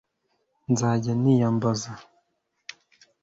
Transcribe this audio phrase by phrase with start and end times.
[0.71, 1.91] nzajya niyambaza